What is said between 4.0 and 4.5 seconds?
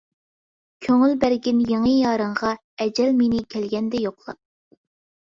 يوقلاپ.